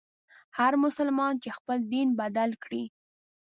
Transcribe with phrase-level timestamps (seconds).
[0.57, 2.83] هر مسلمان چي خپل دین بدل کړي.